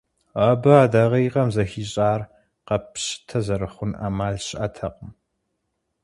Абы 0.47 0.71
а 0.81 0.83
дакъикъэм 0.91 1.49
зэхищӏар, 1.55 2.21
къэппщытэ 2.67 3.39
зэрыхъун 3.45 3.91
ӏэмал 3.99 4.35
щыӏэтэкъым. 4.45 5.11